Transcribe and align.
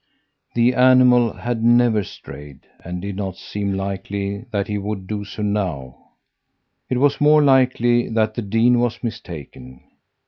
The 0.55 0.73
animal 0.73 1.31
had 1.31 1.63
never 1.63 2.03
strayed, 2.03 2.61
and 2.83 3.03
it 3.05 3.07
did 3.09 3.15
not 3.17 3.37
seem 3.37 3.73
likely 3.73 4.45
that 4.49 4.65
he 4.67 4.79
would 4.79 5.05
do 5.05 5.23
so 5.23 5.43
now. 5.43 6.13
It 6.89 6.97
was 6.97 7.21
more 7.21 7.43
likely 7.43 8.09
that 8.09 8.33
the 8.33 8.41
dean 8.41 8.79
was 8.79 9.03
mistaken. 9.03 9.79